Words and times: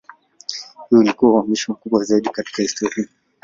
Huu 0.89 0.99
ulikuwa 0.99 1.33
uhamisho 1.33 1.71
mkubwa 1.71 2.03
zaidi 2.03 2.29
katika 2.29 2.61
historia. 2.61 3.07